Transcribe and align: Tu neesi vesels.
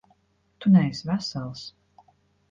Tu 0.59 0.71
neesi 0.75 1.07
vesels. 1.09 1.61